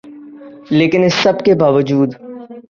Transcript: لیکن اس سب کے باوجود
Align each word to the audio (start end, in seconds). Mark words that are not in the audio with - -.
لیکن 0.69 1.03
اس 1.03 1.13
سب 1.13 1.39
کے 1.45 1.53
باوجود 1.55 2.15